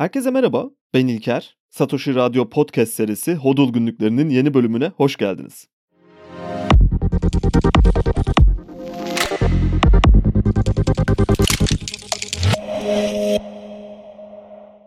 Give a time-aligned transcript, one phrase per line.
[0.00, 1.56] Herkese merhaba, ben İlker.
[1.70, 5.68] Satoshi Radyo Podcast serisi Hodul Günlüklerinin yeni bölümüne hoş geldiniz.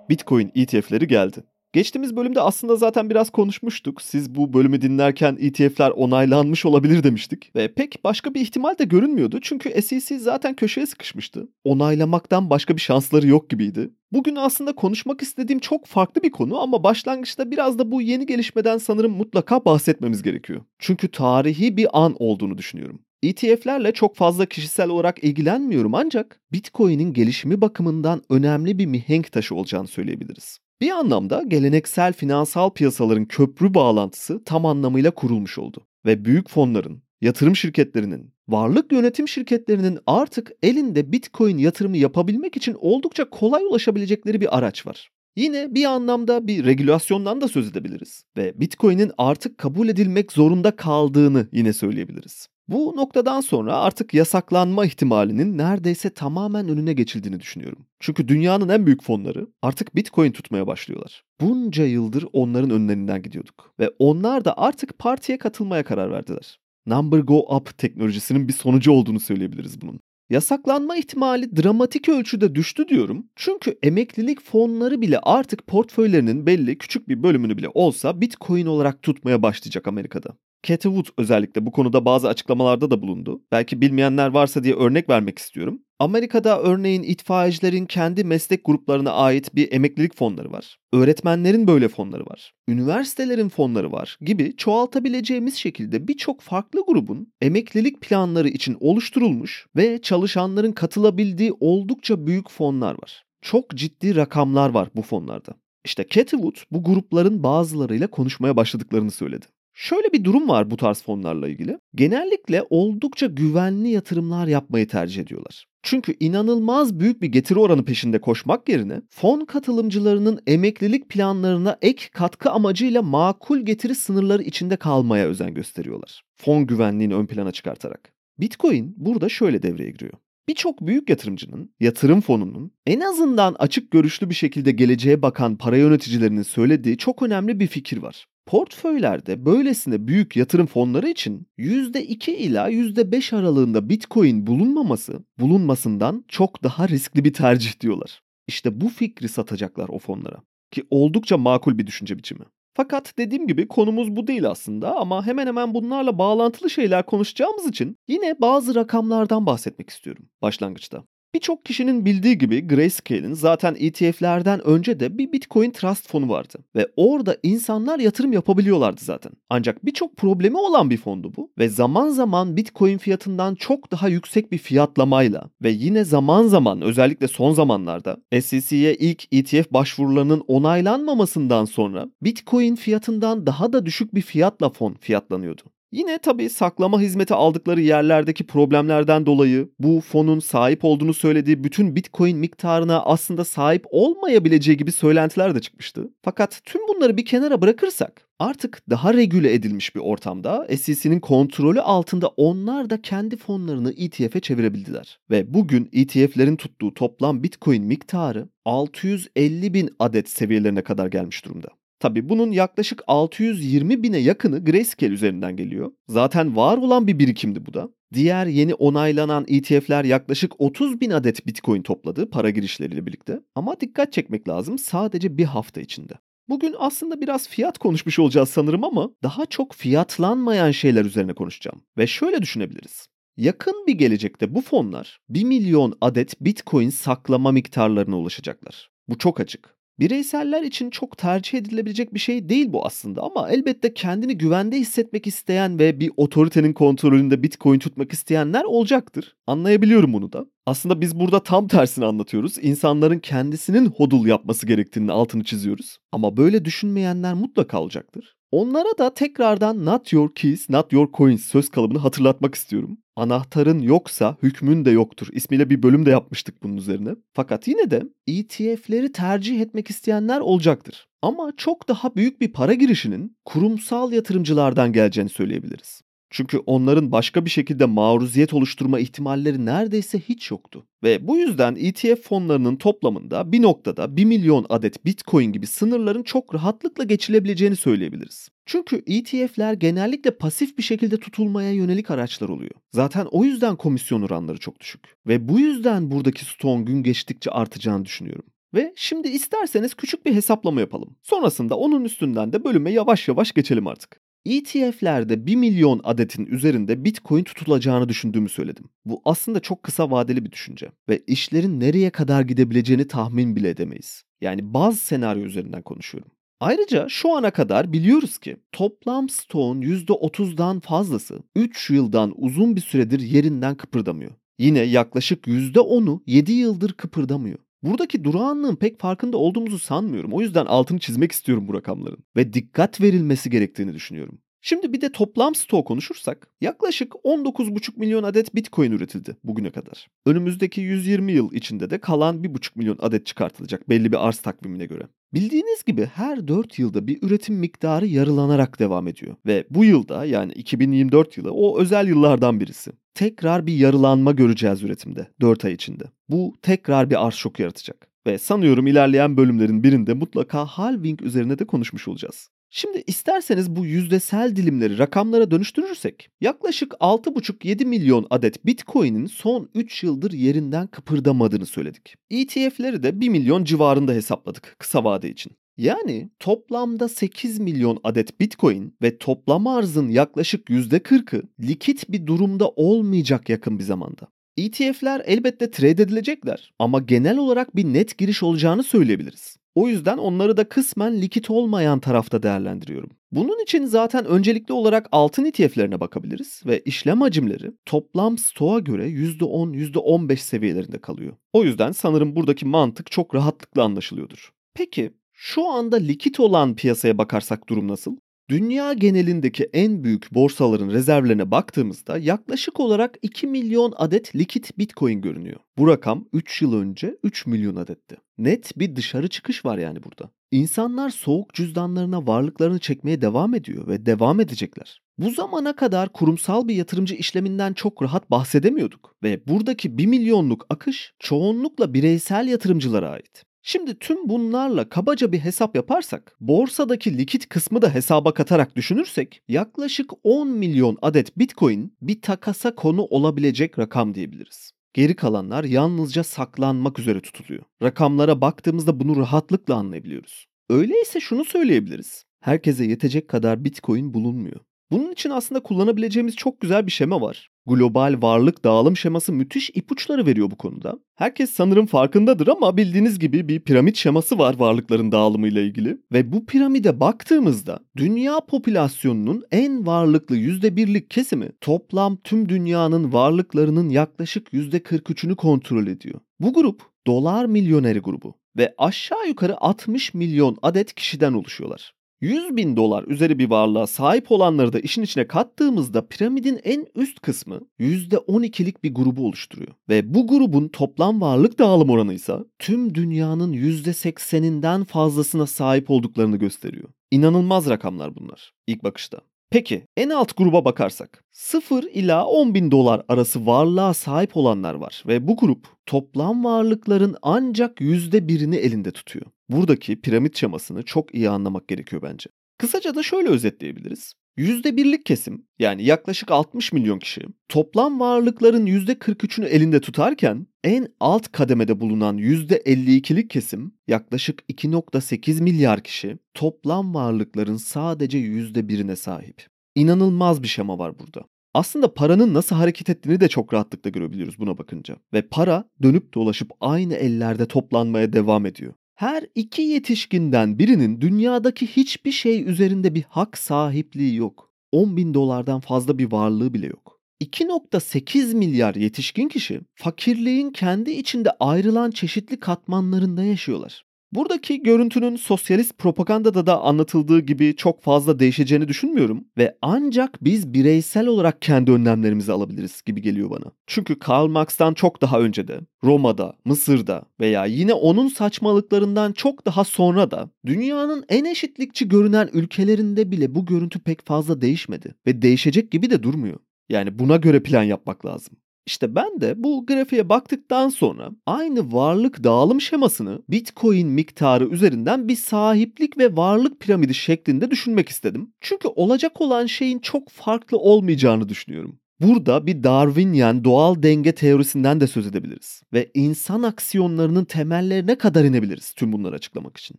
[0.09, 1.43] Bitcoin ETF'leri geldi.
[1.73, 4.01] Geçtiğimiz bölümde aslında zaten biraz konuşmuştuk.
[4.01, 7.55] Siz bu bölümü dinlerken ETF'ler onaylanmış olabilir demiştik.
[7.55, 9.39] Ve pek başka bir ihtimal de görünmüyordu.
[9.41, 11.47] Çünkü SEC zaten köşeye sıkışmıştı.
[11.63, 13.89] Onaylamaktan başka bir şansları yok gibiydi.
[14.11, 18.77] Bugün aslında konuşmak istediğim çok farklı bir konu ama başlangıçta biraz da bu yeni gelişmeden
[18.77, 20.61] sanırım mutlaka bahsetmemiz gerekiyor.
[20.79, 22.99] Çünkü tarihi bir an olduğunu düşünüyorum.
[23.23, 29.87] ETF'lerle çok fazla kişisel olarak ilgilenmiyorum ancak Bitcoin'in gelişimi bakımından önemli bir mihenk taşı olacağını
[29.87, 30.59] söyleyebiliriz.
[30.83, 37.55] Bir anlamda geleneksel finansal piyasaların köprü bağlantısı tam anlamıyla kurulmuş oldu ve büyük fonların, yatırım
[37.55, 44.87] şirketlerinin, varlık yönetim şirketlerinin artık elinde Bitcoin yatırımı yapabilmek için oldukça kolay ulaşabilecekleri bir araç
[44.87, 45.09] var.
[45.35, 51.47] Yine bir anlamda bir regülasyondan da söz edebiliriz ve Bitcoin'in artık kabul edilmek zorunda kaldığını
[51.51, 52.47] yine söyleyebiliriz.
[52.67, 57.85] Bu noktadan sonra artık yasaklanma ihtimalinin neredeyse tamamen önüne geçildiğini düşünüyorum.
[57.99, 61.23] Çünkü dünyanın en büyük fonları artık Bitcoin tutmaya başlıyorlar.
[61.41, 66.59] Bunca yıldır onların önlerinden gidiyorduk ve onlar da artık partiye katılmaya karar verdiler.
[66.85, 69.99] Number Go Up teknolojisinin bir sonucu olduğunu söyleyebiliriz bunun.
[70.29, 73.27] Yasaklanma ihtimali dramatik ölçüde düştü diyorum.
[73.35, 79.43] Çünkü emeklilik fonları bile artık portföylerinin belli küçük bir bölümünü bile olsa Bitcoin olarak tutmaya
[79.43, 80.29] başlayacak Amerika'da.
[80.63, 83.41] Cathy Wood özellikle bu konuda bazı açıklamalarda da bulundu.
[83.51, 85.79] Belki bilmeyenler varsa diye örnek vermek istiyorum.
[85.99, 90.77] Amerika'da örneğin itfaiyecilerin kendi meslek gruplarına ait bir emeklilik fonları var.
[90.93, 92.53] Öğretmenlerin böyle fonları var.
[92.67, 100.71] Üniversitelerin fonları var gibi çoğaltabileceğimiz şekilde birçok farklı grubun emeklilik planları için oluşturulmuş ve çalışanların
[100.71, 103.23] katılabildiği oldukça büyük fonlar var.
[103.41, 105.53] Çok ciddi rakamlar var bu fonlarda.
[105.85, 109.45] İşte Cathy Wood bu grupların bazılarıyla konuşmaya başladıklarını söyledi.
[109.73, 111.77] Şöyle bir durum var bu tarz fonlarla ilgili.
[111.95, 115.65] Genellikle oldukça güvenli yatırımlar yapmayı tercih ediyorlar.
[115.83, 122.51] Çünkü inanılmaz büyük bir getiri oranı peşinde koşmak yerine fon katılımcılarının emeklilik planlarına ek katkı
[122.51, 126.21] amacıyla makul getiri sınırları içinde kalmaya özen gösteriyorlar.
[126.35, 128.13] Fon güvenliğini ön plana çıkartarak.
[128.39, 130.13] Bitcoin burada şöyle devreye giriyor.
[130.47, 136.41] Birçok büyük yatırımcının, yatırım fonunun en azından açık görüşlü bir şekilde geleceğe bakan para yöneticilerinin
[136.41, 138.25] söylediği çok önemli bir fikir var.
[138.45, 146.87] Portföylerde böylesine büyük yatırım fonları için %2 ila %5 aralığında Bitcoin bulunmaması, bulunmasından çok daha
[146.87, 148.21] riskli bir tercih diyorlar.
[148.47, 150.37] İşte bu fikri satacaklar o fonlara.
[150.71, 152.45] Ki oldukça makul bir düşünce biçimi.
[152.75, 157.97] Fakat dediğim gibi konumuz bu değil aslında ama hemen hemen bunlarla bağlantılı şeyler konuşacağımız için
[158.07, 161.03] yine bazı rakamlardan bahsetmek istiyorum başlangıçta.
[161.35, 166.57] Birçok kişinin bildiği gibi Grayscale'in zaten ETF'lerden önce de bir Bitcoin Trust fonu vardı.
[166.75, 169.31] Ve orada insanlar yatırım yapabiliyorlardı zaten.
[169.49, 171.51] Ancak birçok problemi olan bir fondu bu.
[171.57, 177.27] Ve zaman zaman Bitcoin fiyatından çok daha yüksek bir fiyatlamayla ve yine zaman zaman özellikle
[177.27, 184.69] son zamanlarda SEC'ye ilk ETF başvurularının onaylanmamasından sonra Bitcoin fiyatından daha da düşük bir fiyatla
[184.69, 185.61] fon fiyatlanıyordu.
[185.93, 192.37] Yine tabii saklama hizmeti aldıkları yerlerdeki problemlerden dolayı bu fonun sahip olduğunu söylediği bütün Bitcoin
[192.37, 196.09] miktarına aslında sahip olmayabileceği gibi söylentiler de çıkmıştı.
[196.21, 202.27] Fakat tüm bunları bir kenara bırakırsak artık daha regüle edilmiş bir ortamda SEC'nin kontrolü altında
[202.27, 205.19] onlar da kendi fonlarını ETF'e çevirebildiler.
[205.29, 211.67] Ve bugün ETF'lerin tuttuğu toplam Bitcoin miktarı 650 bin adet seviyelerine kadar gelmiş durumda.
[212.03, 215.91] Tabi bunun yaklaşık 620 bine yakını Grayscale üzerinden geliyor.
[216.07, 217.89] Zaten var olan bir birikimdi bu da.
[218.13, 223.39] Diğer yeni onaylanan ETF'ler yaklaşık 30 bin adet Bitcoin topladı para girişleriyle birlikte.
[223.55, 226.13] Ama dikkat çekmek lazım sadece bir hafta içinde.
[226.49, 231.81] Bugün aslında biraz fiyat konuşmuş olacağız sanırım ama daha çok fiyatlanmayan şeyler üzerine konuşacağım.
[231.97, 233.07] Ve şöyle düşünebiliriz.
[233.37, 238.89] Yakın bir gelecekte bu fonlar 1 milyon adet Bitcoin saklama miktarlarına ulaşacaklar.
[239.09, 239.82] Bu çok açık.
[239.99, 245.27] Bireyseller için çok tercih edilebilecek bir şey değil bu aslında ama elbette kendini güvende hissetmek
[245.27, 249.35] isteyen ve bir otoritenin kontrolünde Bitcoin tutmak isteyenler olacaktır.
[249.47, 250.45] Anlayabiliyorum bunu da.
[250.65, 252.57] Aslında biz burada tam tersini anlatıyoruz.
[252.61, 255.97] İnsanların kendisinin hodul yapması gerektiğini altını çiziyoruz.
[256.11, 258.35] Ama böyle düşünmeyenler mutlaka olacaktır.
[258.51, 262.97] Onlara da tekrardan not your keys, not your coins söz kalıbını hatırlatmak istiyorum.
[263.15, 267.09] Anahtarın yoksa hükmün de yoktur ismiyle bir bölüm de yapmıştık bunun üzerine.
[267.33, 271.07] Fakat yine de ETF'leri tercih etmek isteyenler olacaktır.
[271.21, 276.01] Ama çok daha büyük bir para girişinin kurumsal yatırımcılardan geleceğini söyleyebiliriz.
[276.29, 280.85] Çünkü onların başka bir şekilde maruziyet oluşturma ihtimalleri neredeyse hiç yoktu.
[281.03, 286.55] Ve bu yüzden ETF fonlarının toplamında bir noktada 1 milyon adet Bitcoin gibi sınırların çok
[286.55, 288.49] rahatlıkla geçilebileceğini söyleyebiliriz.
[288.65, 292.71] Çünkü ETF'ler genellikle pasif bir şekilde tutulmaya yönelik araçlar oluyor.
[292.91, 295.15] Zaten o yüzden komisyon oranları çok düşük.
[295.27, 298.45] Ve bu yüzden buradaki stoğun gün geçtikçe artacağını düşünüyorum.
[298.73, 301.15] Ve şimdi isterseniz küçük bir hesaplama yapalım.
[301.23, 304.19] Sonrasında onun üstünden de bölüme yavaş yavaş geçelim artık.
[304.45, 308.85] ETF'lerde 1 milyon adetin üzerinde Bitcoin tutulacağını düşündüğümü söyledim.
[309.05, 314.23] Bu aslında çok kısa vadeli bir düşünce ve işlerin nereye kadar gidebileceğini tahmin bile edemeyiz.
[314.41, 316.31] Yani bazı senaryo üzerinden konuşuyorum.
[316.63, 323.19] Ayrıca şu ana kadar biliyoruz ki toplam stoğun %30'dan fazlası 3 yıldan uzun bir süredir
[323.19, 324.31] yerinden kıpırdamıyor.
[324.59, 327.57] Yine yaklaşık %10'u 7 yıldır kıpırdamıyor.
[327.83, 330.33] Buradaki durağanlığın pek farkında olduğumuzu sanmıyorum.
[330.33, 332.23] O yüzden altını çizmek istiyorum bu rakamların.
[332.35, 334.39] Ve dikkat verilmesi gerektiğini düşünüyorum.
[334.65, 340.07] Şimdi bir de toplam stok konuşursak yaklaşık 19,5 milyon adet Bitcoin üretildi bugüne kadar.
[340.25, 345.03] Önümüzdeki 120 yıl içinde de kalan 1,5 milyon adet çıkartılacak belli bir arz takvimine göre.
[345.33, 349.35] Bildiğiniz gibi her 4 yılda bir üretim miktarı yarılanarak devam ediyor.
[349.45, 352.91] Ve bu yılda yani 2024 yılı o özel yıllardan birisi.
[353.13, 356.03] Tekrar bir yarılanma göreceğiz üretimde 4 ay içinde.
[356.29, 358.07] Bu tekrar bir arz şoku yaratacak.
[358.27, 362.49] Ve sanıyorum ilerleyen bölümlerin birinde mutlaka halving üzerine de konuşmuş olacağız.
[362.75, 370.31] Şimdi isterseniz bu yüzdesel dilimleri rakamlara dönüştürürsek yaklaşık 6,5-7 milyon adet Bitcoin'in son 3 yıldır
[370.31, 372.15] yerinden kıpırdamadığını söyledik.
[372.31, 375.51] ETF'leri de 1 milyon civarında hesapladık kısa vade için.
[375.77, 383.49] Yani toplamda 8 milyon adet Bitcoin ve toplam arzın yaklaşık %40'ı likit bir durumda olmayacak
[383.49, 384.27] yakın bir zamanda.
[384.57, 389.62] ETF'ler elbette trade edilecekler ama genel olarak bir net giriş olacağını söyleyebiliriz.
[389.75, 393.09] O yüzden onları da kısmen likit olmayan tarafta değerlendiriyorum.
[393.31, 399.73] Bunun için zaten öncelikli olarak altın ETF'lerine bakabiliriz ve işlem hacimleri toplam stoğa göre %10,
[399.73, 401.33] %15 seviyelerinde kalıyor.
[401.53, 404.53] O yüzden sanırım buradaki mantık çok rahatlıkla anlaşılıyordur.
[404.73, 408.17] Peki şu anda likit olan piyasaya bakarsak durum nasıl?
[408.49, 415.59] Dünya genelindeki en büyük borsaların rezervlerine baktığımızda yaklaşık olarak 2 milyon adet likit Bitcoin görünüyor.
[415.77, 418.17] Bu rakam 3 yıl önce 3 milyon adetti.
[418.37, 420.31] Net bir dışarı çıkış var yani burada.
[420.51, 425.01] İnsanlar soğuk cüzdanlarına varlıklarını çekmeye devam ediyor ve devam edecekler.
[425.17, 431.13] Bu zamana kadar kurumsal bir yatırımcı işleminden çok rahat bahsedemiyorduk ve buradaki 1 milyonluk akış
[431.19, 433.43] çoğunlukla bireysel yatırımcılara ait.
[433.65, 440.11] Şimdi tüm bunlarla kabaca bir hesap yaparsak, borsadaki likit kısmı da hesaba katarak düşünürsek yaklaşık
[440.23, 444.71] 10 milyon adet Bitcoin bir takasa konu olabilecek rakam diyebiliriz.
[444.93, 447.63] Geri kalanlar yalnızca saklanmak üzere tutuluyor.
[447.81, 450.45] Rakamlara baktığımızda bunu rahatlıkla anlayabiliyoruz.
[450.69, 452.25] Öyleyse şunu söyleyebiliriz.
[452.39, 454.59] Herkese yetecek kadar Bitcoin bulunmuyor.
[454.91, 457.49] Bunun için aslında kullanabileceğimiz çok güzel bir şema var.
[457.65, 460.99] Global varlık dağılım şeması müthiş ipuçları veriyor bu konuda.
[461.15, 465.97] Herkes sanırım farkındadır ama bildiğiniz gibi bir piramit şeması var varlıkların dağılımıyla ilgili.
[466.11, 474.53] Ve bu piramide baktığımızda dünya popülasyonunun en varlıklı %1'lik kesimi toplam tüm dünyanın varlıklarının yaklaşık
[474.53, 476.19] %43'ünü kontrol ediyor.
[476.39, 481.93] Bu grup dolar milyoneri grubu ve aşağı yukarı 60 milyon adet kişiden oluşuyorlar.
[482.23, 487.19] 100 bin dolar üzeri bir varlığa sahip olanları da işin içine kattığımızda piramidin en üst
[487.19, 489.71] kısmı %12'lik bir grubu oluşturuyor.
[489.89, 496.89] Ve bu grubun toplam varlık dağılım oranı ise tüm dünyanın %80'inden fazlasına sahip olduklarını gösteriyor.
[497.11, 499.21] İnanılmaz rakamlar bunlar ilk bakışta.
[499.53, 505.03] Peki en alt gruba bakarsak 0 ila 10 bin dolar arası varlığa sahip olanlar var
[505.07, 509.25] ve bu grup toplam varlıkların ancak %1'ini elinde tutuyor.
[509.49, 512.29] Buradaki piramit şemasını çok iyi anlamak gerekiyor bence.
[512.57, 514.13] Kısaca da şöyle özetleyebiliriz.
[514.37, 521.79] %1'lik kesim yani yaklaşık 60 milyon kişi toplam varlıkların %43'ünü elinde tutarken en alt kademede
[521.79, 529.47] bulunan %52'lik kesim yaklaşık 2.8 milyar kişi toplam varlıkların sadece %1'ine sahip.
[529.75, 531.21] İnanılmaz bir şema var burada.
[531.53, 534.95] Aslında paranın nasıl hareket ettiğini de çok rahatlıkla görebiliyoruz buna bakınca.
[535.13, 538.73] Ve para dönüp dolaşıp aynı ellerde toplanmaya devam ediyor.
[538.95, 544.51] Her iki yetişkinden birinin dünyadaki hiçbir şey üzerinde bir hak sahipliği yok.
[544.71, 546.99] 10 bin dolardan fazla bir varlığı bile yok.
[547.21, 553.85] 2.8 milyar yetişkin kişi fakirliğin kendi içinde ayrılan çeşitli katmanlarında yaşıyorlar.
[554.15, 561.07] Buradaki görüntünün sosyalist propagandada da anlatıldığı gibi çok fazla değişeceğini düşünmüyorum ve ancak biz bireysel
[561.07, 563.51] olarak kendi önlemlerimizi alabiliriz gibi geliyor bana.
[563.67, 569.63] Çünkü Karl Marx'tan çok daha önce de Roma'da, Mısır'da veya yine onun saçmalıklarından çok daha
[569.63, 575.71] sonra da dünyanın en eşitlikçi görünen ülkelerinde bile bu görüntü pek fazla değişmedi ve değişecek
[575.71, 576.39] gibi de durmuyor.
[576.69, 578.35] Yani buna göre plan yapmak lazım.
[578.65, 585.15] İşte ben de bu grafiğe baktıktan sonra aynı varlık dağılım şemasını Bitcoin miktarı üzerinden bir
[585.15, 588.33] sahiplik ve varlık piramidi şeklinde düşünmek istedim.
[588.41, 591.79] Çünkü olacak olan şeyin çok farklı olmayacağını düşünüyorum.
[592.01, 598.73] Burada bir Darwinian doğal denge teorisinden de söz edebiliriz ve insan aksiyonlarının temellerine kadar inebiliriz
[598.73, 599.77] tüm bunları açıklamak için.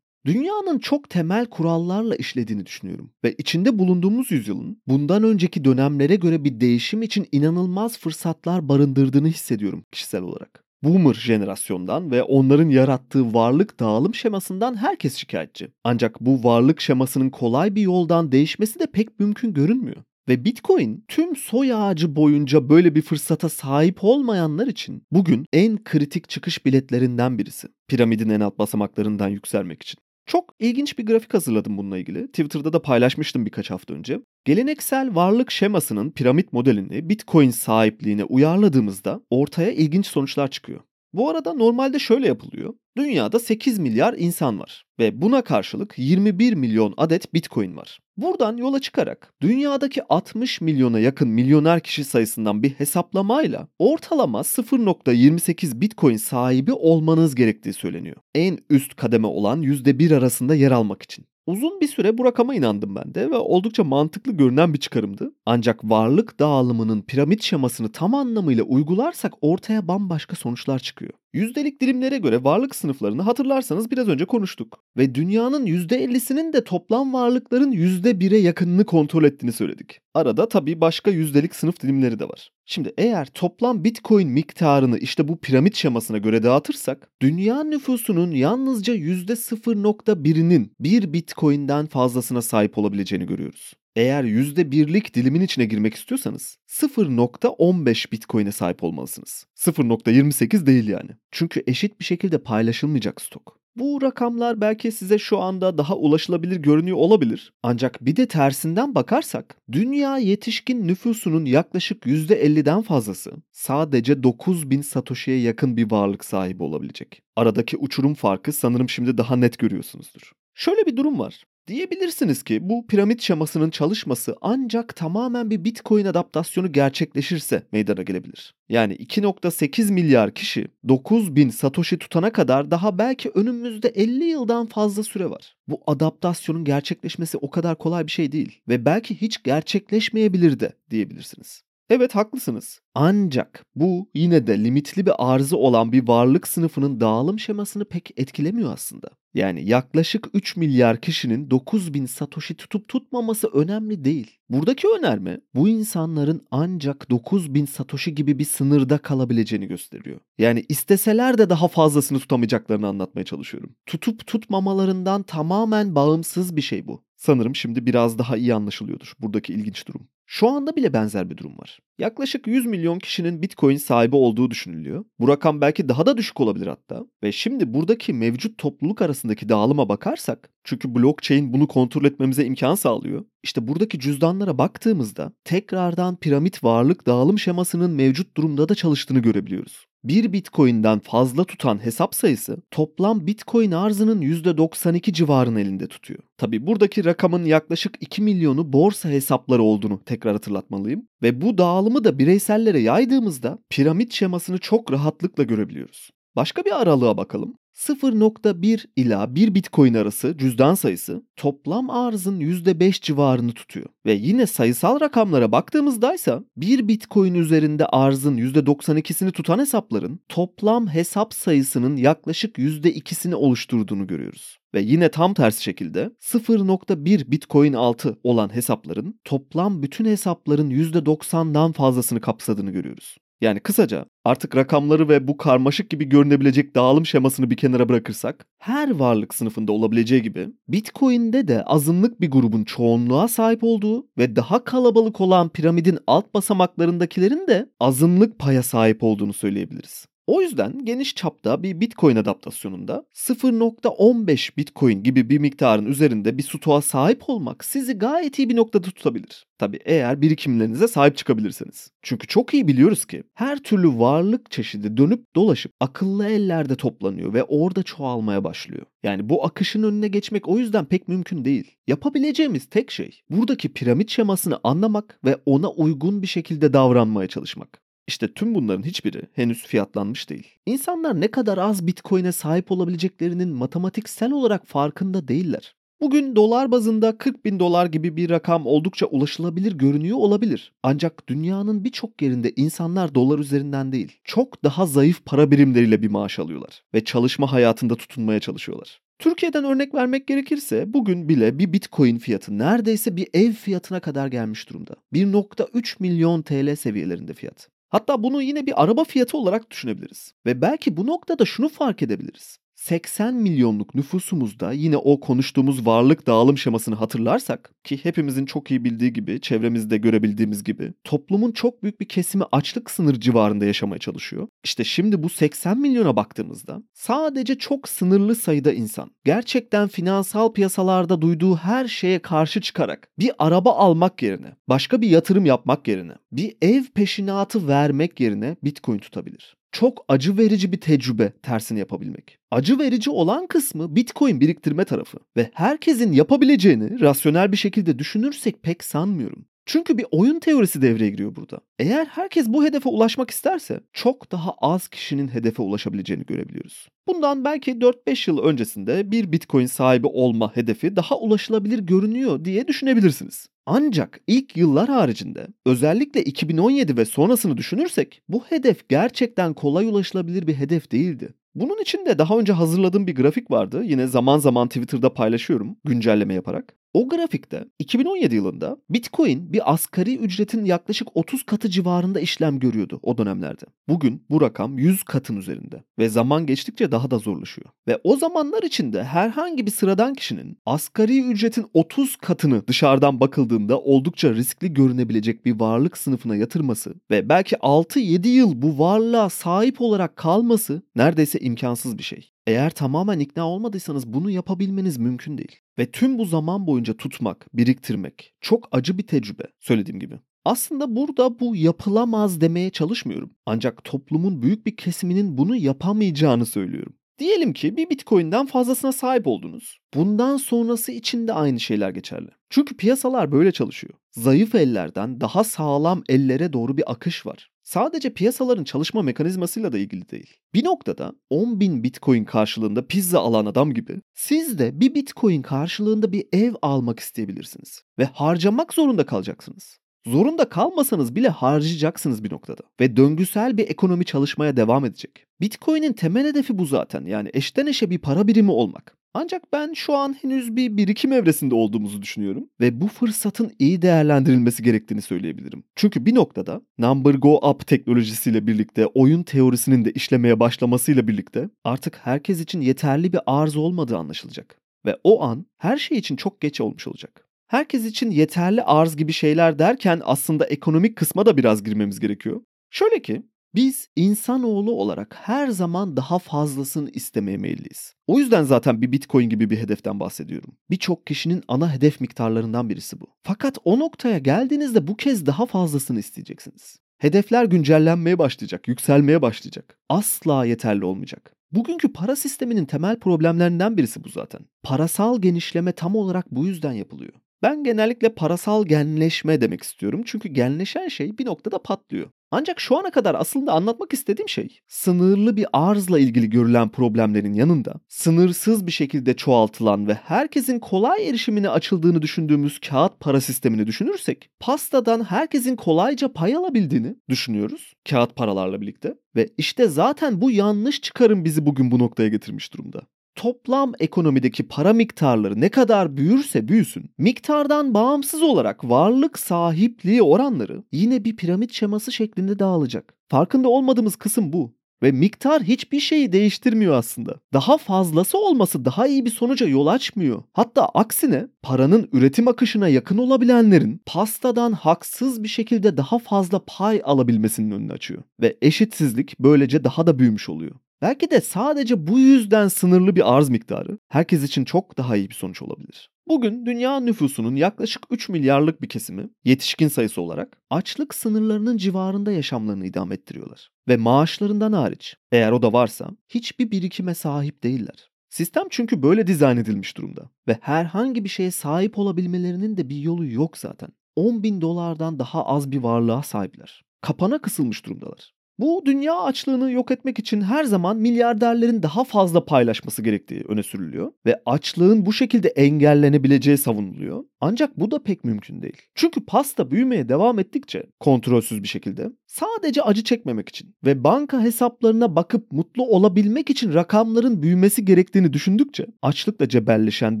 [0.26, 6.60] Dünyanın çok temel kurallarla işlediğini düşünüyorum ve içinde bulunduğumuz yüzyılın bundan önceki dönemlere göre bir
[6.60, 10.64] değişim için inanılmaz fırsatlar barındırdığını hissediyorum kişisel olarak.
[10.82, 15.68] Boomer jenerasyondan ve onların yarattığı varlık dağılım şemasından herkes şikayetçi.
[15.84, 20.02] Ancak bu varlık şemasının kolay bir yoldan değişmesi de pek mümkün görünmüyor.
[20.28, 26.28] Ve Bitcoin tüm soy ağacı boyunca böyle bir fırsata sahip olmayanlar için bugün en kritik
[26.28, 27.68] çıkış biletlerinden birisi.
[27.88, 30.00] Piramidin en alt basamaklarından yükselmek için.
[30.26, 32.26] Çok ilginç bir grafik hazırladım bununla ilgili.
[32.26, 34.20] Twitter'da da paylaşmıştım birkaç hafta önce.
[34.44, 40.80] Geleneksel varlık şemasının piramit modelini Bitcoin sahipliğine uyarladığımızda ortaya ilginç sonuçlar çıkıyor.
[41.12, 42.74] Bu arada normalde şöyle yapılıyor.
[42.96, 47.98] Dünyada 8 milyar insan var ve buna karşılık 21 milyon adet Bitcoin var.
[48.20, 56.16] Buradan yola çıkarak dünyadaki 60 milyona yakın milyoner kişi sayısından bir hesaplamayla ortalama 0.28 Bitcoin
[56.16, 58.16] sahibi olmanız gerektiği söyleniyor.
[58.34, 61.29] En üst kademe olan %1 arasında yer almak için.
[61.46, 65.32] Uzun bir süre bu rakama inandım ben de ve oldukça mantıklı görünen bir çıkarımdı.
[65.46, 71.12] Ancak varlık dağılımının piramit şemasını tam anlamıyla uygularsak ortaya bambaşka sonuçlar çıkıyor.
[71.32, 74.84] Yüzdelik dilimlere göre varlık sınıflarını hatırlarsanız biraz önce konuştuk.
[74.96, 80.00] Ve dünyanın %50'sinin de toplam varlıkların %1'e yakınını kontrol ettiğini söyledik.
[80.14, 82.50] Arada tabii başka yüzdelik sınıf dilimleri de var.
[82.66, 90.72] Şimdi eğer toplam Bitcoin miktarını işte bu piramit şemasına göre dağıtırsak, dünya nüfusunun yalnızca %0.1'inin
[90.80, 93.72] bir Bitcoin'den fazlasına sahip olabileceğini görüyoruz.
[93.96, 99.46] Eğer %1'lik dilimin içine girmek istiyorsanız 0.15 Bitcoin'e sahip olmalısınız.
[99.56, 101.10] 0.28 değil yani.
[101.30, 103.59] Çünkü eşit bir şekilde paylaşılmayacak stok.
[103.76, 107.52] Bu rakamlar belki size şu anda daha ulaşılabilir görünüyor olabilir.
[107.62, 115.76] Ancak bir de tersinden bakarsak dünya yetişkin nüfusunun yaklaşık %50'den fazlası sadece 9000 Satoshi'ye yakın
[115.76, 117.22] bir varlık sahibi olabilecek.
[117.36, 120.32] Aradaki uçurum farkı sanırım şimdi daha net görüyorsunuzdur.
[120.54, 121.44] Şöyle bir durum var.
[121.66, 128.54] Diyebilirsiniz ki bu piramit şemasının çalışması ancak tamamen bir Bitcoin adaptasyonu gerçekleşirse meydana gelebilir.
[128.68, 135.30] Yani 2.8 milyar kişi 9000 Satoshi tutana kadar daha belki önümüzde 50 yıldan fazla süre
[135.30, 135.56] var.
[135.68, 141.62] Bu adaptasyonun gerçekleşmesi o kadar kolay bir şey değil ve belki hiç gerçekleşmeyebilir de diyebilirsiniz.
[141.90, 142.80] Evet haklısınız.
[142.94, 148.72] Ancak bu yine de limitli bir arzı olan bir varlık sınıfının dağılım şemasını pek etkilemiyor
[148.72, 149.08] aslında.
[149.34, 154.38] Yani yaklaşık 3 milyar kişinin 9000 satoshi tutup tutmaması önemli değil.
[154.48, 160.20] Buradaki önerme bu insanların ancak 9000 satoshi gibi bir sınırda kalabileceğini gösteriyor.
[160.38, 163.76] Yani isteseler de daha fazlasını tutamayacaklarını anlatmaya çalışıyorum.
[163.86, 167.04] Tutup tutmamalarından tamamen bağımsız bir şey bu.
[167.16, 170.08] Sanırım şimdi biraz daha iyi anlaşılıyordur buradaki ilginç durum.
[170.32, 171.78] Şu anda bile benzer bir durum var.
[171.98, 175.04] Yaklaşık 100 milyon kişinin Bitcoin sahibi olduğu düşünülüyor.
[175.18, 177.04] Bu rakam belki daha da düşük olabilir hatta.
[177.22, 183.24] Ve şimdi buradaki mevcut topluluk arasındaki dağılıma bakarsak, çünkü blockchain bunu kontrol etmemize imkan sağlıyor.
[183.42, 189.89] İşte buradaki cüzdanlara baktığımızda tekrardan piramit varlık dağılım şemasının mevcut durumda da çalıştığını görebiliyoruz.
[190.04, 196.20] 1 Bitcoin'den fazla tutan hesap sayısı toplam Bitcoin arzının %92 civarını elinde tutuyor.
[196.38, 201.06] Tabi buradaki rakamın yaklaşık 2 milyonu borsa hesapları olduğunu tekrar hatırlatmalıyım.
[201.22, 206.10] Ve bu dağılımı da bireysellere yaydığımızda piramit şemasını çok rahatlıkla görebiliyoruz.
[206.36, 207.54] Başka bir aralığa bakalım.
[207.76, 213.86] 0.1 ila 1 Bitcoin arası cüzdan sayısı toplam arzın %5 civarını tutuyor.
[214.06, 221.34] Ve yine sayısal rakamlara baktığımızda ise 1 Bitcoin üzerinde arzın %92'sini tutan hesapların toplam hesap
[221.34, 224.58] sayısının yaklaşık %2'sini oluşturduğunu görüyoruz.
[224.74, 232.20] Ve yine tam tersi şekilde 0.1 Bitcoin altı olan hesapların toplam bütün hesapların %90'dan fazlasını
[232.20, 233.16] kapsadığını görüyoruz.
[233.40, 238.90] Yani kısaca artık rakamları ve bu karmaşık gibi görünebilecek dağılım şemasını bir kenara bırakırsak her
[238.90, 245.20] varlık sınıfında olabileceği gibi Bitcoin'de de azınlık bir grubun çoğunluğa sahip olduğu ve daha kalabalık
[245.20, 250.09] olan piramidin alt basamaklarındakilerin de azınlık paya sahip olduğunu söyleyebiliriz.
[250.30, 256.80] O yüzden geniş çapta bir Bitcoin adaptasyonunda 0.15 Bitcoin gibi bir miktarın üzerinde bir stoğa
[256.80, 259.46] sahip olmak sizi gayet iyi bir noktada tutabilir.
[259.58, 261.90] Tabi eğer birikimlerinize sahip çıkabilirseniz.
[262.02, 267.44] Çünkü çok iyi biliyoruz ki her türlü varlık çeşidi dönüp dolaşıp akıllı ellerde toplanıyor ve
[267.44, 268.86] orada çoğalmaya başlıyor.
[269.02, 271.76] Yani bu akışın önüne geçmek o yüzden pek mümkün değil.
[271.86, 277.89] Yapabileceğimiz tek şey buradaki piramit şemasını anlamak ve ona uygun bir şekilde davranmaya çalışmak.
[278.10, 280.46] İşte tüm bunların hiçbiri henüz fiyatlanmış değil.
[280.66, 285.74] İnsanlar ne kadar az Bitcoin'e sahip olabileceklerinin matematiksel olarak farkında değiller.
[286.00, 290.72] Bugün dolar bazında 40 bin dolar gibi bir rakam oldukça ulaşılabilir görünüyor olabilir.
[290.82, 296.38] Ancak dünyanın birçok yerinde insanlar dolar üzerinden değil, çok daha zayıf para birimleriyle bir maaş
[296.38, 299.00] alıyorlar ve çalışma hayatında tutunmaya çalışıyorlar.
[299.18, 304.70] Türkiye'den örnek vermek gerekirse bugün bile bir bitcoin fiyatı neredeyse bir ev fiyatına kadar gelmiş
[304.70, 304.94] durumda.
[305.12, 307.68] 1.3 milyon TL seviyelerinde fiyat.
[307.90, 310.34] Hatta bunu yine bir araba fiyatı olarak düşünebiliriz.
[310.46, 312.59] Ve belki bu noktada şunu fark edebiliriz.
[312.80, 319.12] 80 milyonluk nüfusumuzda yine o konuştuğumuz varlık dağılım şemasını hatırlarsak ki hepimizin çok iyi bildiği
[319.12, 324.48] gibi, çevremizde görebildiğimiz gibi toplumun çok büyük bir kesimi açlık sınır civarında yaşamaya çalışıyor.
[324.64, 331.56] İşte şimdi bu 80 milyona baktığımızda sadece çok sınırlı sayıda insan gerçekten finansal piyasalarda duyduğu
[331.56, 336.84] her şeye karşı çıkarak bir araba almak yerine, başka bir yatırım yapmak yerine, bir ev
[336.94, 342.38] peşinatı vermek yerine Bitcoin tutabilir çok acı verici bir tecrübe tersini yapabilmek.
[342.50, 348.84] Acı verici olan kısmı Bitcoin biriktirme tarafı ve herkesin yapabileceğini rasyonel bir şekilde düşünürsek pek
[348.84, 349.44] sanmıyorum.
[349.66, 351.60] Çünkü bir oyun teorisi devreye giriyor burada.
[351.78, 356.88] Eğer herkes bu hedefe ulaşmak isterse çok daha az kişinin hedefe ulaşabileceğini görebiliyoruz.
[357.06, 363.48] Bundan belki 4-5 yıl öncesinde bir Bitcoin sahibi olma hedefi daha ulaşılabilir görünüyor diye düşünebilirsiniz.
[363.72, 370.54] Ancak ilk yıllar haricinde özellikle 2017 ve sonrasını düşünürsek bu hedef gerçekten kolay ulaşılabilir bir
[370.54, 371.34] hedef değildi.
[371.54, 373.82] Bunun için de daha önce hazırladığım bir grafik vardı.
[373.84, 376.79] Yine zaman zaman Twitter'da paylaşıyorum güncelleme yaparak.
[376.94, 383.18] O grafikte 2017 yılında Bitcoin bir asgari ücretin yaklaşık 30 katı civarında işlem görüyordu o
[383.18, 383.64] dönemlerde.
[383.88, 387.68] Bugün bu rakam 100 katın üzerinde ve zaman geçtikçe daha da zorlaşıyor.
[387.88, 394.34] Ve o zamanlar içinde herhangi bir sıradan kişinin asgari ücretin 30 katını dışarıdan bakıldığında oldukça
[394.34, 400.82] riskli görünebilecek bir varlık sınıfına yatırması ve belki 6-7 yıl bu varlığa sahip olarak kalması
[400.96, 402.32] neredeyse imkansız bir şey.
[402.46, 405.56] Eğer tamamen ikna olmadıysanız bunu yapabilmeniz mümkün değil.
[405.80, 410.20] Ve tüm bu zaman boyunca tutmak, biriktirmek çok acı bir tecrübe söylediğim gibi.
[410.44, 413.30] Aslında burada bu yapılamaz demeye çalışmıyorum.
[413.46, 416.94] Ancak toplumun büyük bir kesiminin bunu yapamayacağını söylüyorum.
[417.18, 419.78] Diyelim ki bir Bitcoin'den fazlasına sahip oldunuz.
[419.94, 422.28] Bundan sonrası için de aynı şeyler geçerli.
[422.50, 423.94] Çünkü piyasalar böyle çalışıyor.
[424.10, 430.10] Zayıf ellerden daha sağlam ellere doğru bir akış var sadece piyasaların çalışma mekanizmasıyla da ilgili
[430.10, 430.36] değil.
[430.54, 436.12] Bir noktada 10 bin bitcoin karşılığında pizza alan adam gibi siz de bir bitcoin karşılığında
[436.12, 437.82] bir ev almak isteyebilirsiniz.
[437.98, 439.78] Ve harcamak zorunda kalacaksınız.
[440.06, 445.26] Zorunda kalmasanız bile harcayacaksınız bir noktada ve döngüsel bir ekonomi çalışmaya devam edecek.
[445.40, 448.99] Bitcoin'in temel hedefi bu zaten yani eşten eşe bir para birimi olmak.
[449.14, 454.62] Ancak ben şu an henüz bir birikim evresinde olduğumuzu düşünüyorum ve bu fırsatın iyi değerlendirilmesi
[454.62, 455.64] gerektiğini söyleyebilirim.
[455.76, 462.00] Çünkü bir noktada Number Go Up teknolojisiyle birlikte oyun teorisinin de işlemeye başlamasıyla birlikte artık
[462.02, 464.60] herkes için yeterli bir arz olmadığı anlaşılacak.
[464.86, 467.26] Ve o an her şey için çok geç olmuş olacak.
[467.46, 472.40] Herkes için yeterli arz gibi şeyler derken aslında ekonomik kısma da biraz girmemiz gerekiyor.
[472.70, 473.22] Şöyle ki
[473.54, 477.94] biz insanoğlu olarak her zaman daha fazlasını istemeye meyilliyiz.
[478.06, 480.56] O yüzden zaten bir Bitcoin gibi bir hedeften bahsediyorum.
[480.70, 483.06] Birçok kişinin ana hedef miktarlarından birisi bu.
[483.22, 486.78] Fakat o noktaya geldiğinizde bu kez daha fazlasını isteyeceksiniz.
[486.98, 489.78] Hedefler güncellenmeye başlayacak, yükselmeye başlayacak.
[489.88, 491.32] Asla yeterli olmayacak.
[491.52, 494.40] Bugünkü para sisteminin temel problemlerinden birisi bu zaten.
[494.62, 497.12] Parasal genişleme tam olarak bu yüzden yapılıyor.
[497.42, 500.02] Ben genellikle parasal genleşme demek istiyorum.
[500.04, 502.10] Çünkü genleşen şey bir noktada patlıyor.
[502.30, 507.74] Ancak şu ana kadar aslında anlatmak istediğim şey sınırlı bir arzla ilgili görülen problemlerin yanında
[507.88, 515.04] sınırsız bir şekilde çoğaltılan ve herkesin kolay erişimine açıldığını düşündüğümüz kağıt para sistemini düşünürsek pastadan
[515.04, 521.46] herkesin kolayca pay alabildiğini düşünüyoruz kağıt paralarla birlikte ve işte zaten bu yanlış çıkarım bizi
[521.46, 522.80] bugün bu noktaya getirmiş durumda
[523.20, 531.04] toplam ekonomideki para miktarları ne kadar büyürse büyüsün, miktardan bağımsız olarak varlık sahipliği oranları yine
[531.04, 532.94] bir piramit şeması şeklinde dağılacak.
[533.08, 534.54] Farkında olmadığımız kısım bu.
[534.82, 537.14] Ve miktar hiçbir şeyi değiştirmiyor aslında.
[537.32, 540.22] Daha fazlası olması daha iyi bir sonuca yol açmıyor.
[540.32, 547.50] Hatta aksine paranın üretim akışına yakın olabilenlerin pastadan haksız bir şekilde daha fazla pay alabilmesinin
[547.50, 548.02] önünü açıyor.
[548.20, 550.54] Ve eşitsizlik böylece daha da büyümüş oluyor.
[550.82, 555.14] Belki de sadece bu yüzden sınırlı bir arz miktarı herkes için çok daha iyi bir
[555.14, 555.90] sonuç olabilir.
[556.08, 562.66] Bugün dünya nüfusunun yaklaşık 3 milyarlık bir kesimi yetişkin sayısı olarak açlık sınırlarının civarında yaşamlarını
[562.66, 563.50] idame ettiriyorlar.
[563.68, 567.90] Ve maaşlarından hariç eğer o da varsa hiçbir birikime sahip değiller.
[568.10, 573.06] Sistem çünkü böyle dizayn edilmiş durumda ve herhangi bir şeye sahip olabilmelerinin de bir yolu
[573.06, 573.68] yok zaten.
[573.96, 576.64] 10 bin dolardan daha az bir varlığa sahipler.
[576.80, 578.12] Kapana kısılmış durumdalar.
[578.40, 583.92] Bu dünya açlığını yok etmek için her zaman milyarderlerin daha fazla paylaşması gerektiği öne sürülüyor
[584.06, 587.04] ve açlığın bu şekilde engellenebileceği savunuluyor.
[587.20, 588.56] Ancak bu da pek mümkün değil.
[588.74, 594.96] Çünkü pasta büyümeye devam ettikçe kontrolsüz bir şekilde sadece acı çekmemek için ve banka hesaplarına
[594.96, 600.00] bakıp mutlu olabilmek için rakamların büyümesi gerektiğini düşündükçe açlıkla cebelleşen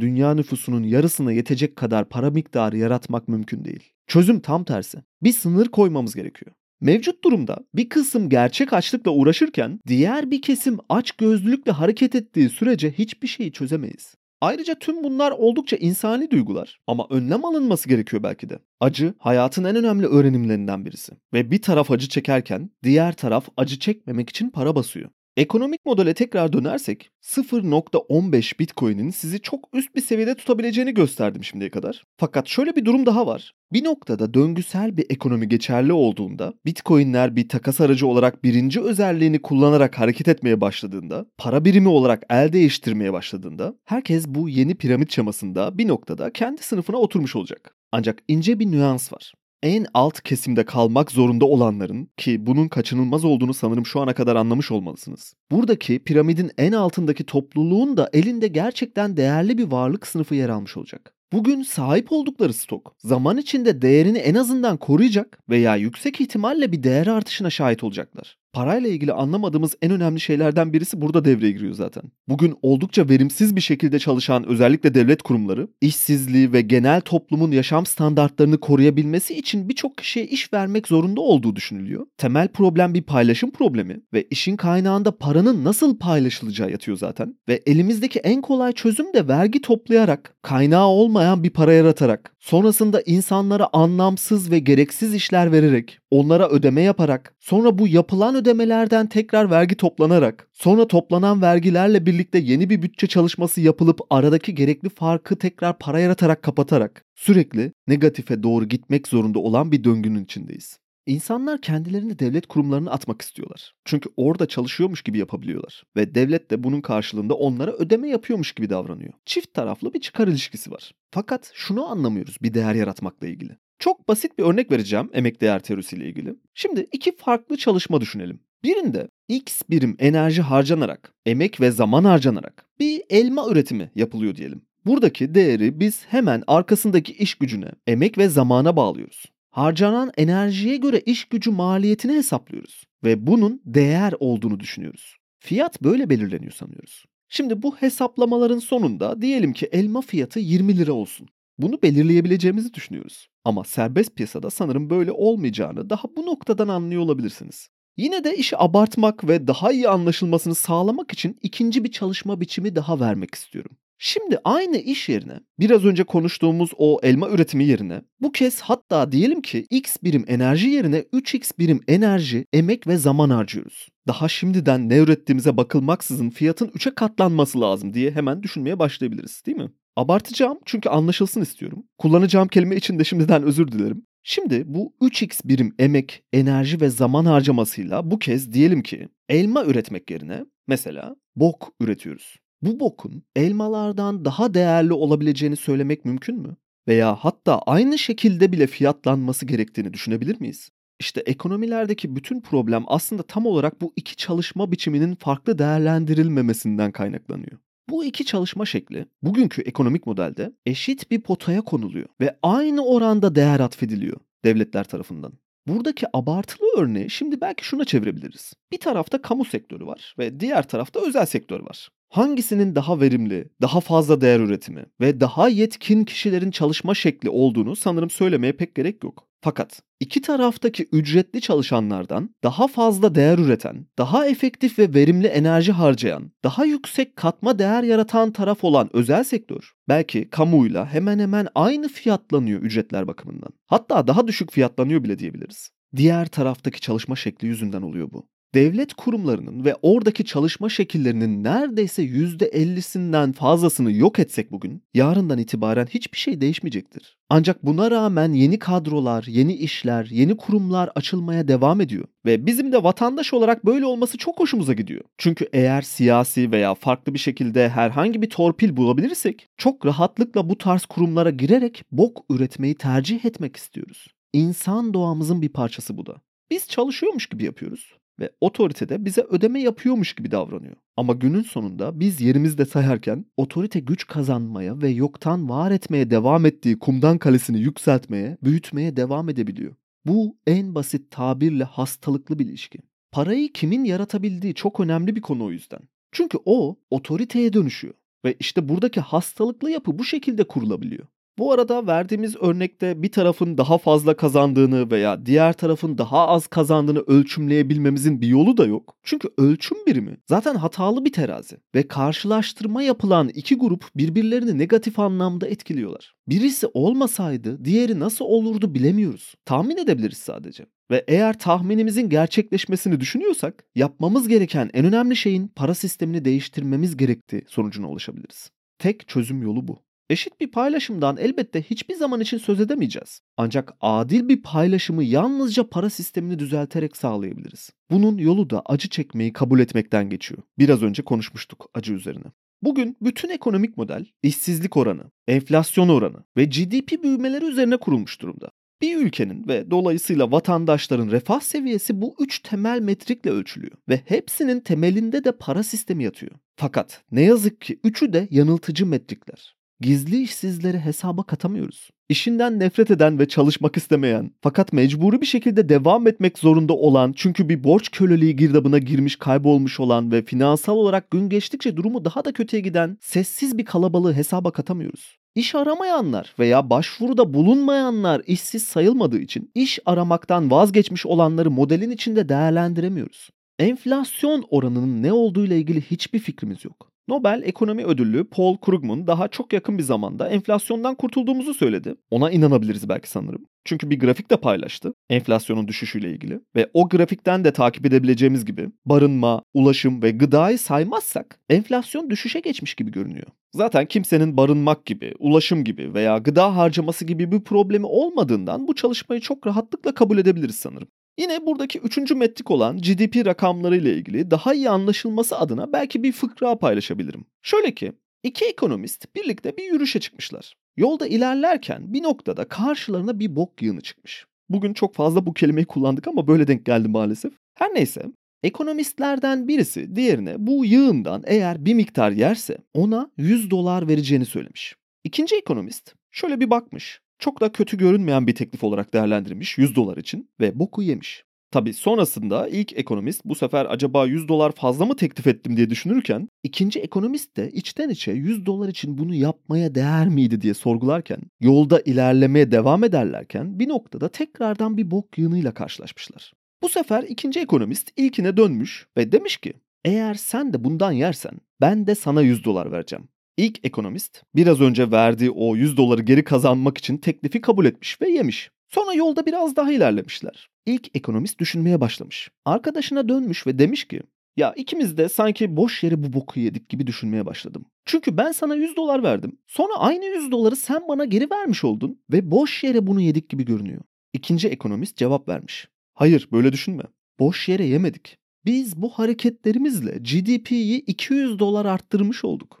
[0.00, 3.92] dünya nüfusunun yarısına yetecek kadar para miktarı yaratmak mümkün değil.
[4.06, 4.98] Çözüm tam tersi.
[5.22, 6.52] Bir sınır koymamız gerekiyor.
[6.80, 12.92] Mevcut durumda bir kısım gerçek açlıkla uğraşırken diğer bir kesim aç gözlülükle hareket ettiği sürece
[12.92, 14.14] hiçbir şeyi çözemeyiz.
[14.40, 18.58] Ayrıca tüm bunlar oldukça insani duygular ama önlem alınması gerekiyor belki de.
[18.80, 24.30] Acı hayatın en önemli öğrenimlerinden birisi ve bir taraf acı çekerken diğer taraf acı çekmemek
[24.30, 25.10] için para basıyor.
[25.36, 32.04] Ekonomik modele tekrar dönersek 0.15 Bitcoin'in sizi çok üst bir seviyede tutabileceğini gösterdim şimdiye kadar.
[32.16, 33.52] Fakat şöyle bir durum daha var.
[33.72, 39.98] Bir noktada döngüsel bir ekonomi geçerli olduğunda Bitcoin'ler bir takas aracı olarak birinci özelliğini kullanarak
[39.98, 45.88] hareket etmeye başladığında, para birimi olarak el değiştirmeye başladığında herkes bu yeni piramit şamasında bir
[45.88, 47.74] noktada kendi sınıfına oturmuş olacak.
[47.92, 53.54] Ancak ince bir nüans var en alt kesimde kalmak zorunda olanların ki bunun kaçınılmaz olduğunu
[53.54, 55.34] sanırım şu ana kadar anlamış olmalısınız.
[55.50, 61.14] Buradaki piramidin en altındaki topluluğun da elinde gerçekten değerli bir varlık sınıfı yer almış olacak.
[61.32, 67.06] Bugün sahip oldukları stok zaman içinde değerini en azından koruyacak veya yüksek ihtimalle bir değer
[67.06, 68.39] artışına şahit olacaklar.
[68.52, 72.02] Parayla ilgili anlamadığımız en önemli şeylerden birisi burada devreye giriyor zaten.
[72.28, 78.60] Bugün oldukça verimsiz bir şekilde çalışan özellikle devlet kurumları, işsizliği ve genel toplumun yaşam standartlarını
[78.60, 82.06] koruyabilmesi için birçok kişiye iş vermek zorunda olduğu düşünülüyor.
[82.18, 87.34] Temel problem bir paylaşım problemi ve işin kaynağında paranın nasıl paylaşılacağı yatıyor zaten.
[87.48, 93.68] Ve elimizdeki en kolay çözüm de vergi toplayarak, kaynağı olmayan bir para yaratarak, sonrasında insanlara
[93.72, 100.48] anlamsız ve gereksiz işler vererek, onlara ödeme yaparak, sonra bu yapılan ödemelerden tekrar vergi toplanarak,
[100.52, 106.42] sonra toplanan vergilerle birlikte yeni bir bütçe çalışması yapılıp aradaki gerekli farkı tekrar para yaratarak
[106.42, 110.78] kapatarak sürekli negatife doğru gitmek zorunda olan bir döngünün içindeyiz.
[111.06, 113.74] İnsanlar kendilerini devlet kurumlarına atmak istiyorlar.
[113.84, 115.84] Çünkü orada çalışıyormuş gibi yapabiliyorlar.
[115.96, 119.12] Ve devlet de bunun karşılığında onlara ödeme yapıyormuş gibi davranıyor.
[119.26, 120.92] Çift taraflı bir çıkar ilişkisi var.
[121.10, 123.56] Fakat şunu anlamıyoruz bir değer yaratmakla ilgili.
[123.80, 126.34] Çok basit bir örnek vereceğim emek değer teorisiyle ilgili.
[126.54, 128.40] Şimdi iki farklı çalışma düşünelim.
[128.64, 134.62] Birinde X birim enerji harcanarak, emek ve zaman harcanarak bir elma üretimi yapılıyor diyelim.
[134.86, 139.24] Buradaki değeri biz hemen arkasındaki iş gücüne, emek ve zamana bağlıyoruz.
[139.50, 145.16] Harcanan enerjiye göre iş gücü maliyetini hesaplıyoruz ve bunun değer olduğunu düşünüyoruz.
[145.38, 147.04] Fiyat böyle belirleniyor sanıyoruz.
[147.28, 151.28] Şimdi bu hesaplamaların sonunda diyelim ki elma fiyatı 20 lira olsun.
[151.62, 153.28] Bunu belirleyebileceğimizi düşünüyoruz.
[153.44, 157.68] Ama serbest piyasada sanırım böyle olmayacağını daha bu noktadan anlıyor olabilirsiniz.
[157.96, 163.00] Yine de işi abartmak ve daha iyi anlaşılmasını sağlamak için ikinci bir çalışma biçimi daha
[163.00, 163.76] vermek istiyorum.
[164.02, 169.42] Şimdi aynı iş yerine biraz önce konuştuğumuz o elma üretimi yerine bu kez hatta diyelim
[169.42, 173.88] ki x birim enerji yerine 3x birim enerji, emek ve zaman harcıyoruz.
[174.06, 179.70] Daha şimdiden ne ürettiğimize bakılmaksızın fiyatın 3'e katlanması lazım diye hemen düşünmeye başlayabiliriz değil mi?
[179.96, 181.84] Abartacağım çünkü anlaşılsın istiyorum.
[181.98, 184.06] Kullanacağım kelime için de şimdiden özür dilerim.
[184.22, 190.10] Şimdi bu 3x birim emek, enerji ve zaman harcamasıyla bu kez diyelim ki elma üretmek
[190.10, 192.36] yerine mesela bok üretiyoruz.
[192.62, 196.56] Bu bokun elmalardan daha değerli olabileceğini söylemek mümkün mü?
[196.88, 200.70] Veya hatta aynı şekilde bile fiyatlanması gerektiğini düşünebilir miyiz?
[201.00, 207.58] İşte ekonomilerdeki bütün problem aslında tam olarak bu iki çalışma biçiminin farklı değerlendirilmemesinden kaynaklanıyor.
[207.90, 213.60] Bu iki çalışma şekli bugünkü ekonomik modelde eşit bir potaya konuluyor ve aynı oranda değer
[213.60, 215.32] atfediliyor devletler tarafından.
[215.66, 218.52] Buradaki abartılı örneği şimdi belki şuna çevirebiliriz.
[218.72, 221.88] Bir tarafta kamu sektörü var ve diğer tarafta özel sektör var.
[222.08, 228.10] Hangisinin daha verimli, daha fazla değer üretimi ve daha yetkin kişilerin çalışma şekli olduğunu sanırım
[228.10, 229.29] söylemeye pek gerek yok.
[229.42, 236.32] Fakat iki taraftaki ücretli çalışanlardan daha fazla değer üreten, daha efektif ve verimli enerji harcayan,
[236.44, 242.60] daha yüksek katma değer yaratan taraf olan özel sektör belki kamuyla hemen hemen aynı fiyatlanıyor
[242.62, 243.52] ücretler bakımından.
[243.66, 245.70] Hatta daha düşük fiyatlanıyor bile diyebiliriz.
[245.96, 253.32] Diğer taraftaki çalışma şekli yüzünden oluyor bu devlet kurumlarının ve oradaki çalışma şekillerinin neredeyse %50'sinden
[253.32, 257.16] fazlasını yok etsek bugün, yarından itibaren hiçbir şey değişmeyecektir.
[257.30, 262.04] Ancak buna rağmen yeni kadrolar, yeni işler, yeni kurumlar açılmaya devam ediyor.
[262.26, 265.04] Ve bizim de vatandaş olarak böyle olması çok hoşumuza gidiyor.
[265.18, 270.86] Çünkü eğer siyasi veya farklı bir şekilde herhangi bir torpil bulabilirsek, çok rahatlıkla bu tarz
[270.86, 274.06] kurumlara girerek bok üretmeyi tercih etmek istiyoruz.
[274.32, 276.16] İnsan doğamızın bir parçası bu da.
[276.50, 280.76] Biz çalışıyormuş gibi yapıyoruz ve otorite de bize ödeme yapıyormuş gibi davranıyor.
[280.96, 286.78] Ama günün sonunda biz yerimizde sayarken otorite güç kazanmaya ve yoktan var etmeye devam ettiği
[286.78, 289.74] kumdan kalesini yükseltmeye, büyütmeye devam edebiliyor.
[290.06, 292.78] Bu en basit tabirle hastalıklı bir ilişki.
[293.12, 295.80] Parayı kimin yaratabildiği çok önemli bir konu o yüzden.
[296.12, 301.06] Çünkü o otoriteye dönüşüyor ve işte buradaki hastalıklı yapı bu şekilde kurulabiliyor.
[301.38, 306.98] Bu arada verdiğimiz örnekte bir tarafın daha fazla kazandığını veya diğer tarafın daha az kazandığını
[306.98, 308.96] ölçümleyebilmemizin bir yolu da yok.
[309.02, 315.46] Çünkü ölçüm birimi zaten hatalı bir terazi ve karşılaştırma yapılan iki grup birbirlerini negatif anlamda
[315.46, 316.14] etkiliyorlar.
[316.28, 319.34] Birisi olmasaydı diğeri nasıl olurdu bilemiyoruz.
[319.44, 320.66] Tahmin edebiliriz sadece.
[320.90, 327.88] Ve eğer tahminimizin gerçekleşmesini düşünüyorsak yapmamız gereken en önemli şeyin para sistemini değiştirmemiz gerektiği sonucuna
[327.88, 328.50] ulaşabiliriz.
[328.78, 329.89] Tek çözüm yolu bu.
[330.10, 333.22] Eşit bir paylaşımdan elbette hiçbir zaman için söz edemeyeceğiz.
[333.36, 337.70] Ancak adil bir paylaşımı yalnızca para sistemini düzelterek sağlayabiliriz.
[337.90, 340.42] Bunun yolu da acı çekmeyi kabul etmekten geçiyor.
[340.58, 342.24] Biraz önce konuşmuştuk acı üzerine.
[342.62, 348.50] Bugün bütün ekonomik model işsizlik oranı, enflasyon oranı ve GDP büyümeleri üzerine kurulmuş durumda.
[348.82, 355.24] Bir ülkenin ve dolayısıyla vatandaşların refah seviyesi bu üç temel metrikle ölçülüyor ve hepsinin temelinde
[355.24, 356.32] de para sistemi yatıyor.
[356.56, 361.90] Fakat ne yazık ki üçü de yanıltıcı metrikler gizli işsizleri hesaba katamıyoruz.
[362.08, 367.48] İşinden nefret eden ve çalışmak istemeyen fakat mecburi bir şekilde devam etmek zorunda olan çünkü
[367.48, 372.32] bir borç köleliği girdabına girmiş kaybolmuş olan ve finansal olarak gün geçtikçe durumu daha da
[372.32, 375.18] kötüye giden sessiz bir kalabalığı hesaba katamıyoruz.
[375.34, 383.30] İş aramayanlar veya başvuruda bulunmayanlar işsiz sayılmadığı için iş aramaktan vazgeçmiş olanları modelin içinde değerlendiremiyoruz.
[383.58, 386.89] Enflasyon oranının ne olduğu ile ilgili hiçbir fikrimiz yok.
[387.08, 391.94] Nobel Ekonomi Ödüllü Paul Krugman daha çok yakın bir zamanda enflasyondan kurtulduğumuzu söyledi.
[392.10, 393.46] Ona inanabiliriz belki sanırım.
[393.64, 398.68] Çünkü bir grafik de paylaştı enflasyonun düşüşüyle ilgili ve o grafikten de takip edebileceğimiz gibi
[398.86, 403.26] barınma, ulaşım ve gıdayı saymazsak enflasyon düşüşe geçmiş gibi görünüyor.
[403.52, 409.20] Zaten kimsenin barınmak gibi, ulaşım gibi veya gıda harcaması gibi bir problemi olmadığından bu çalışmayı
[409.20, 410.88] çok rahatlıkla kabul edebiliriz sanırım.
[411.18, 416.12] Yine buradaki üçüncü metrik olan GDP rakamları ile ilgili daha iyi anlaşılması adına belki bir
[416.12, 417.24] fıkra paylaşabilirim.
[417.42, 417.92] Şöyle ki
[418.22, 420.54] iki ekonomist birlikte bir yürüyüşe çıkmışlar.
[420.76, 424.26] Yolda ilerlerken bir noktada karşılarına bir bok yığını çıkmış.
[424.48, 427.32] Bugün çok fazla bu kelimeyi kullandık ama böyle denk geldi maalesef.
[427.54, 428.02] Her neyse
[428.42, 434.76] ekonomistlerden birisi diğerine bu yığından eğer bir miktar yerse ona 100 dolar vereceğini söylemiş.
[435.04, 439.96] İkinci ekonomist şöyle bir bakmış çok da kötü görünmeyen bir teklif olarak değerlendirmiş 100 dolar
[439.96, 441.24] için ve boku yemiş.
[441.50, 446.28] Tabi sonrasında ilk ekonomist bu sefer acaba 100 dolar fazla mı teklif ettim diye düşünürken
[446.42, 451.80] ikinci ekonomist de içten içe 100 dolar için bunu yapmaya değer miydi diye sorgularken yolda
[451.80, 456.32] ilerlemeye devam ederlerken bir noktada tekrardan bir bok yığınıyla karşılaşmışlar.
[456.62, 459.52] Bu sefer ikinci ekonomist ilkine dönmüş ve demiş ki
[459.84, 463.08] eğer sen de bundan yersen ben de sana 100 dolar vereceğim.
[463.40, 468.10] İlk ekonomist biraz önce verdiği o 100 doları geri kazanmak için teklifi kabul etmiş ve
[468.10, 468.50] yemiş.
[468.68, 470.48] Sonra yolda biraz daha ilerlemişler.
[470.66, 472.30] İlk ekonomist düşünmeye başlamış.
[472.44, 474.02] Arkadaşına dönmüş ve demiş ki
[474.36, 477.64] ya ikimiz de sanki boş yere bu boku yedik gibi düşünmeye başladım.
[477.84, 479.38] Çünkü ben sana 100 dolar verdim.
[479.46, 483.44] Sonra aynı 100 doları sen bana geri vermiş oldun ve boş yere bunu yedik gibi
[483.44, 483.80] görünüyor.
[484.12, 485.68] İkinci ekonomist cevap vermiş.
[485.94, 486.82] Hayır böyle düşünme.
[487.18, 488.16] Boş yere yemedik.
[488.44, 492.59] Biz bu hareketlerimizle GDP'yi 200 dolar arttırmış olduk.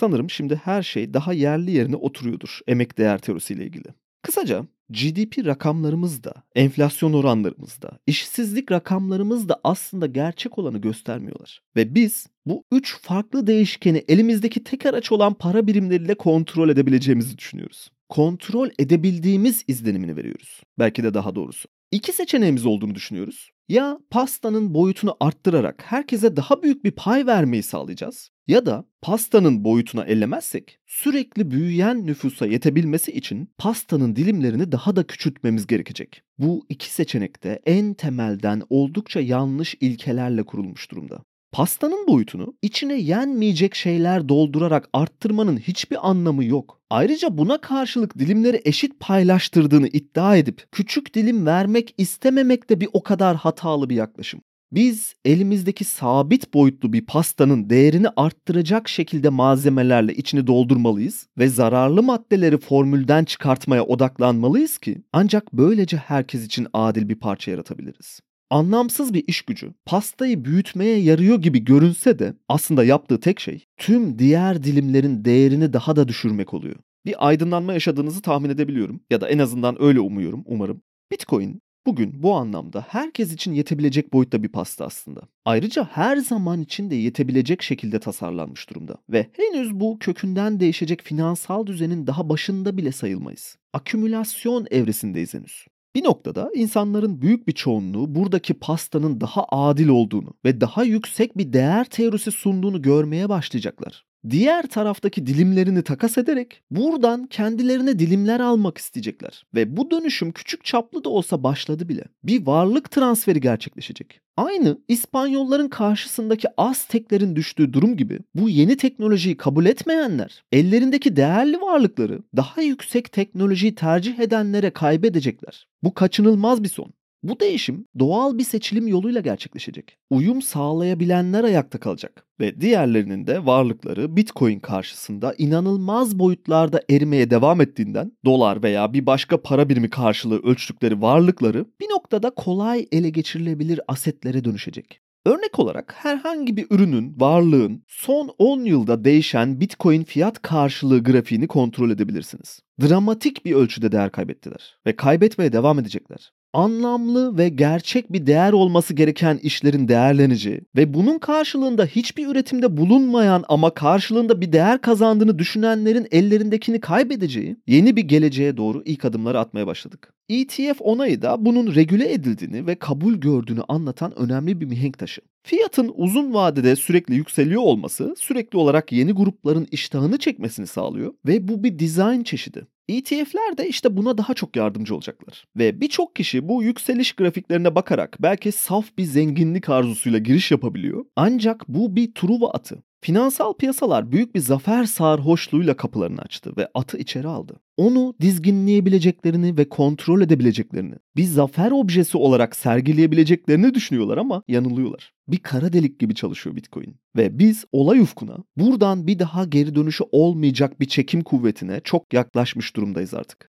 [0.00, 3.84] Sanırım şimdi her şey daha yerli yerine oturuyordur emek değer teorisiyle ilgili.
[4.22, 11.60] Kısaca GDP rakamlarımız da, enflasyon oranlarımız da, işsizlik rakamlarımız da aslında gerçek olanı göstermiyorlar.
[11.76, 17.90] Ve biz bu üç farklı değişkeni elimizdeki tek araç olan para birimleriyle kontrol edebileceğimizi düşünüyoruz.
[18.08, 20.60] Kontrol edebildiğimiz izlenimini veriyoruz.
[20.78, 21.68] Belki de daha doğrusu.
[21.92, 23.50] İki seçeneğimiz olduğunu düşünüyoruz.
[23.70, 30.04] Ya pastanın boyutunu arttırarak herkese daha büyük bir pay vermeyi sağlayacağız ya da pastanın boyutuna
[30.04, 36.22] ellemezsek sürekli büyüyen nüfusa yetebilmesi için pastanın dilimlerini daha da küçültmemiz gerekecek.
[36.38, 41.24] Bu iki seçenekte en temelden oldukça yanlış ilkelerle kurulmuş durumda.
[41.52, 46.80] Pastanın boyutunu içine yenmeyecek şeyler doldurarak arttırmanın hiçbir anlamı yok.
[46.90, 53.02] Ayrıca buna karşılık dilimleri eşit paylaştırdığını iddia edip küçük dilim vermek istememek de bir o
[53.02, 54.40] kadar hatalı bir yaklaşım.
[54.72, 62.58] Biz elimizdeki sabit boyutlu bir pastanın değerini arttıracak şekilde malzemelerle içini doldurmalıyız ve zararlı maddeleri
[62.58, 68.20] formülden çıkartmaya odaklanmalıyız ki ancak böylece herkes için adil bir parça yaratabiliriz.
[68.50, 74.18] Anlamsız bir iş gücü pastayı büyütmeye yarıyor gibi görünse de aslında yaptığı tek şey tüm
[74.18, 76.76] diğer dilimlerin değerini daha da düşürmek oluyor.
[77.06, 80.82] Bir aydınlanma yaşadığınızı tahmin edebiliyorum ya da en azından öyle umuyorum, umarım.
[81.12, 85.20] Bitcoin bugün bu anlamda herkes için yetebilecek boyutta bir pasta aslında.
[85.44, 91.66] Ayrıca her zaman için de yetebilecek şekilde tasarlanmış durumda ve henüz bu kökünden değişecek finansal
[91.66, 93.56] düzenin daha başında bile sayılmayız.
[93.72, 95.66] Akümülasyon evresindeyiz henüz.
[95.94, 101.52] Bir noktada insanların büyük bir çoğunluğu buradaki pastanın daha adil olduğunu ve daha yüksek bir
[101.52, 104.09] değer teorisi sunduğunu görmeye başlayacaklar.
[104.30, 109.46] Diğer taraftaki dilimlerini takas ederek buradan kendilerine dilimler almak isteyecekler.
[109.54, 112.04] Ve bu dönüşüm küçük çaplı da olsa başladı bile.
[112.24, 114.20] Bir varlık transferi gerçekleşecek.
[114.36, 122.22] Aynı İspanyolların karşısındaki Azteklerin düştüğü durum gibi bu yeni teknolojiyi kabul etmeyenler ellerindeki değerli varlıkları
[122.36, 125.68] daha yüksek teknolojiyi tercih edenlere kaybedecekler.
[125.82, 126.92] Bu kaçınılmaz bir son.
[127.22, 129.98] Bu değişim doğal bir seçilim yoluyla gerçekleşecek.
[130.10, 138.12] Uyum sağlayabilenler ayakta kalacak ve diğerlerinin de varlıkları Bitcoin karşısında inanılmaz boyutlarda erimeye devam ettiğinden
[138.24, 144.44] dolar veya bir başka para birimi karşılığı ölçtükleri varlıkları bir noktada kolay ele geçirilebilir asetlere
[144.44, 145.00] dönüşecek.
[145.26, 151.90] Örnek olarak herhangi bir ürünün, varlığın son 10 yılda değişen Bitcoin fiyat karşılığı grafiğini kontrol
[151.90, 152.60] edebilirsiniz.
[152.82, 158.94] Dramatik bir ölçüde değer kaybettiler ve kaybetmeye devam edecekler anlamlı ve gerçek bir değer olması
[158.94, 166.08] gereken işlerin değerleneceği ve bunun karşılığında hiçbir üretimde bulunmayan ama karşılığında bir değer kazandığını düşünenlerin
[166.10, 170.12] ellerindekini kaybedeceği yeni bir geleceğe doğru ilk adımları atmaya başladık.
[170.28, 175.20] ETF onayı da bunun regüle edildiğini ve kabul gördüğünü anlatan önemli bir mihenk taşı.
[175.42, 181.64] Fiyatın uzun vadede sürekli yükseliyor olması sürekli olarak yeni grupların iştahını çekmesini sağlıyor ve bu
[181.64, 182.66] bir dizayn çeşidi.
[182.96, 185.44] ETF'ler de işte buna daha çok yardımcı olacaklar.
[185.56, 191.04] Ve birçok kişi bu yükseliş grafiklerine bakarak belki saf bir zenginlik arzusuyla giriş yapabiliyor.
[191.16, 192.82] Ancak bu bir truva atı.
[193.02, 197.60] Finansal piyasalar büyük bir zafer sarhoşluğuyla kapılarını açtı ve atı içeri aldı.
[197.76, 205.12] Onu dizginleyebileceklerini ve kontrol edebileceklerini, bir zafer objesi olarak sergileyebileceklerini düşünüyorlar ama yanılıyorlar.
[205.30, 206.96] Bir kara delik gibi çalışıyor Bitcoin.
[207.16, 212.76] Ve biz olay ufkuna buradan bir daha geri dönüşü olmayacak bir çekim kuvvetine çok yaklaşmış
[212.76, 213.50] durumdayız artık.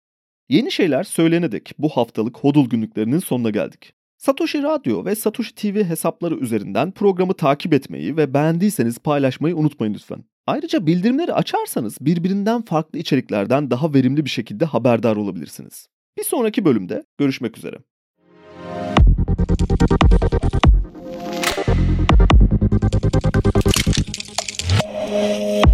[0.48, 3.92] Yeni şeyler söylenedik bu haftalık hodul günlüklerinin sonuna geldik.
[4.18, 10.24] Satoshi Radyo ve Satoshi TV hesapları üzerinden programı takip etmeyi ve beğendiyseniz paylaşmayı unutmayın lütfen.
[10.46, 15.88] Ayrıca bildirimleri açarsanız birbirinden farklı içeriklerden daha verimli bir şekilde haberdar olabilirsiniz.
[16.18, 17.76] Bir sonraki bölümde görüşmek üzere.
[25.16, 25.65] Música